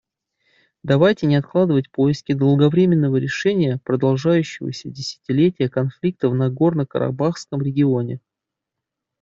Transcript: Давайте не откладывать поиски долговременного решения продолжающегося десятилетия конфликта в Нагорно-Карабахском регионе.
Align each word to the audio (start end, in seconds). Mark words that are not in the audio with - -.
Давайте 0.81 1.27
не 1.27 1.35
откладывать 1.35 1.91
поиски 1.91 2.33
долговременного 2.33 3.17
решения 3.17 3.79
продолжающегося 3.83 4.89
десятилетия 4.89 5.69
конфликта 5.69 6.27
в 6.29 6.33
Нагорно-Карабахском 6.33 7.61
регионе. 7.61 8.19